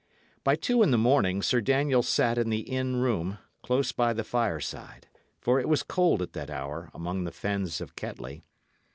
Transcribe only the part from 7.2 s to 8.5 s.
the fens of Kettley.